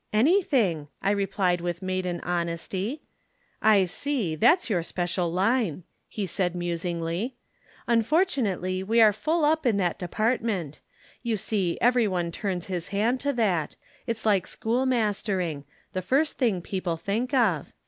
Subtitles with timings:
[0.11, 3.03] 'Anything,' I replied with maiden modesty.
[3.61, 7.35] 'I see, that's your special line,' he said musingly.
[7.87, 10.81] 'Unfortunately we are full up in that department.
[11.21, 13.75] You see, everyone turns his hand to that
[14.07, 17.71] it's like schoolmastering, the first thing people think of.